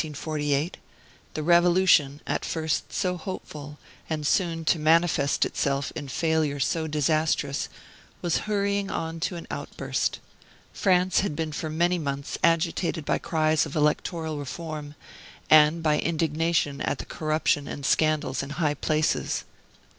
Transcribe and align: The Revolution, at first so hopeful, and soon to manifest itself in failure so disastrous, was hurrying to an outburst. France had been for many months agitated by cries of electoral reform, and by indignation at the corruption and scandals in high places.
The 1.35 1.43
Revolution, 1.43 2.21
at 2.25 2.43
first 2.43 2.91
so 2.91 3.17
hopeful, 3.17 3.77
and 4.09 4.25
soon 4.25 4.65
to 4.65 4.79
manifest 4.79 5.45
itself 5.45 5.93
in 5.95 6.07
failure 6.07 6.59
so 6.59 6.87
disastrous, 6.87 7.69
was 8.19 8.39
hurrying 8.49 8.87
to 8.87 9.35
an 9.35 9.45
outburst. 9.51 10.17
France 10.73 11.19
had 11.19 11.35
been 11.35 11.51
for 11.51 11.69
many 11.69 11.99
months 11.99 12.39
agitated 12.43 13.05
by 13.05 13.19
cries 13.19 13.67
of 13.67 13.75
electoral 13.75 14.39
reform, 14.39 14.95
and 15.51 15.83
by 15.83 15.99
indignation 15.99 16.81
at 16.81 16.97
the 16.97 17.05
corruption 17.05 17.67
and 17.67 17.85
scandals 17.85 18.41
in 18.41 18.49
high 18.49 18.73
places. 18.73 19.43